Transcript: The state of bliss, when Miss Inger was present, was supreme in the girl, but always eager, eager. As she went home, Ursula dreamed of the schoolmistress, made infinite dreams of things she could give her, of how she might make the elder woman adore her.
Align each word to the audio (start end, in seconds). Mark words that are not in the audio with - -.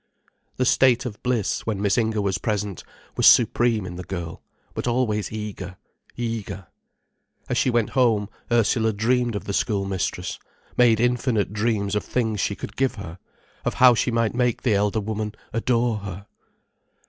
The 0.57 0.65
state 0.65 1.05
of 1.05 1.21
bliss, 1.21 1.63
when 1.67 1.79
Miss 1.79 1.95
Inger 1.95 2.23
was 2.23 2.39
present, 2.39 2.83
was 3.15 3.27
supreme 3.27 3.85
in 3.85 3.97
the 3.97 4.03
girl, 4.03 4.41
but 4.73 4.87
always 4.87 5.31
eager, 5.31 5.77
eager. 6.17 6.65
As 7.47 7.59
she 7.59 7.69
went 7.69 7.91
home, 7.91 8.27
Ursula 8.51 8.93
dreamed 8.93 9.35
of 9.35 9.43
the 9.43 9.53
schoolmistress, 9.53 10.39
made 10.75 10.99
infinite 10.99 11.53
dreams 11.53 11.93
of 11.93 12.03
things 12.03 12.39
she 12.39 12.55
could 12.55 12.75
give 12.75 12.95
her, 12.95 13.19
of 13.63 13.75
how 13.75 13.93
she 13.93 14.09
might 14.09 14.33
make 14.33 14.63
the 14.63 14.73
elder 14.73 14.99
woman 14.99 15.35
adore 15.53 15.99
her. 15.99 16.25